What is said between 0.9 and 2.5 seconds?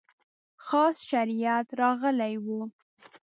شریعت راغلی و.